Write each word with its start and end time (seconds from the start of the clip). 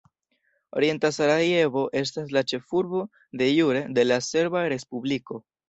Orienta 0.79 1.11
Sarajevo 1.17 1.83
estas 2.01 2.33
la 2.39 2.43
ĉefurbo 2.53 3.03
"de 3.45 3.53
jure" 3.53 3.87
de 4.01 4.09
la 4.11 4.21
Serba 4.33 4.69
Respubliko. 4.77 5.43